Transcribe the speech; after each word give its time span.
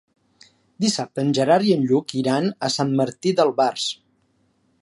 Dissabte 0.85 1.25
en 1.25 1.29
Gerard 1.39 1.69
i 1.71 1.75
en 1.77 1.85
Lluc 1.91 2.17
iran 2.23 2.49
a 2.69 2.73
Sant 2.79 2.97
Martí 3.03 3.39
d'Albars. 3.41 3.91